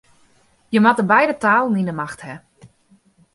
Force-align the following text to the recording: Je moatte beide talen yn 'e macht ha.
Je 0.73 0.79
moatte 0.81 1.05
beide 1.13 1.35
talen 1.43 1.79
yn 1.81 1.89
'e 1.91 1.95
macht 2.01 2.19
ha. 2.25 2.35